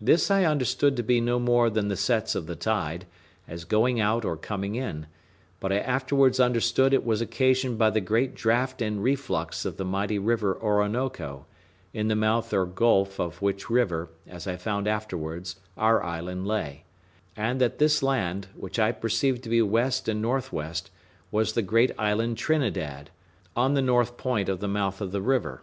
This 0.00 0.30
I 0.30 0.44
understood 0.46 0.96
to 0.96 1.02
be 1.02 1.20
no 1.20 1.38
more 1.38 1.68
than 1.68 1.88
the 1.88 1.94
sets 1.96 2.34
of 2.34 2.46
the 2.46 2.56
tide, 2.56 3.04
as 3.46 3.64
going 3.66 4.00
out 4.00 4.24
or 4.24 4.34
coming 4.38 4.76
in; 4.76 5.06
but 5.60 5.70
I 5.70 5.76
afterwards 5.78 6.40
understood 6.40 6.94
it 6.94 7.04
was 7.04 7.20
occasioned 7.20 7.76
by 7.76 7.90
the 7.90 8.00
great 8.00 8.34
draft 8.34 8.80
and 8.80 9.02
reflux 9.02 9.66
of 9.66 9.76
the 9.76 9.84
mighty 9.84 10.18
river 10.18 10.56
Orinoco, 10.58 11.44
in 11.92 12.08
the 12.08 12.16
mouth 12.16 12.54
or 12.54 12.64
gulf 12.64 13.20
of 13.20 13.42
which 13.42 13.68
river, 13.68 14.08
as 14.26 14.46
I 14.46 14.56
found 14.56 14.88
afterwards, 14.88 15.56
our 15.76 16.02
island 16.02 16.46
lay; 16.46 16.84
and 17.36 17.60
that 17.60 17.78
this 17.78 18.02
land, 18.02 18.46
which 18.56 18.78
I 18.78 18.90
perceived 18.90 19.42
to 19.42 19.50
be 19.50 19.58
W. 19.58 19.76
and 19.76 19.92
NW., 19.92 20.84
was 21.30 21.52
the 21.52 21.60
great 21.60 21.90
island 21.98 22.38
Trinidad, 22.38 23.10
on 23.54 23.74
the 23.74 23.82
north 23.82 24.16
point 24.16 24.48
of 24.48 24.60
the 24.60 24.66
mouth 24.66 25.02
of 25.02 25.12
the 25.12 25.20
river. 25.20 25.62